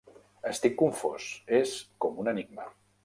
Estic 0.51 0.79
confós, 0.79 1.27
és 1.59 1.75
com 2.07 2.19
un 2.25 2.33
enigma. 2.33 2.67